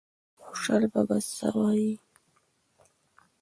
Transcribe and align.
خوشال 0.43 0.83
بابا 0.93 1.17
څه 1.35 1.47
وایي؟ 1.57 1.91